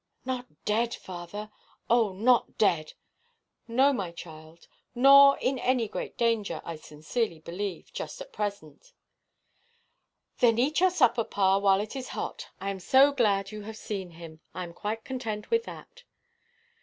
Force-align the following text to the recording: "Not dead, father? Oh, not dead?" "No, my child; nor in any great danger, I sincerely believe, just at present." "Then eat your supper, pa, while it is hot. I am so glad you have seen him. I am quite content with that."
"Not 0.25 0.47
dead, 0.65 0.95
father? 0.95 1.51
Oh, 1.87 2.13
not 2.13 2.57
dead?" 2.57 2.93
"No, 3.67 3.93
my 3.93 4.11
child; 4.11 4.67
nor 4.95 5.37
in 5.37 5.59
any 5.59 5.87
great 5.87 6.17
danger, 6.17 6.59
I 6.65 6.77
sincerely 6.77 7.37
believe, 7.37 7.93
just 7.93 8.19
at 8.19 8.33
present." 8.33 8.93
"Then 10.39 10.57
eat 10.57 10.79
your 10.79 10.89
supper, 10.89 11.23
pa, 11.23 11.59
while 11.59 11.79
it 11.79 11.95
is 11.95 12.07
hot. 12.17 12.47
I 12.59 12.71
am 12.71 12.79
so 12.79 13.11
glad 13.11 13.51
you 13.51 13.61
have 13.61 13.77
seen 13.77 14.09
him. 14.09 14.39
I 14.55 14.63
am 14.63 14.73
quite 14.73 15.03
content 15.05 15.51
with 15.51 15.65
that." 15.65 16.03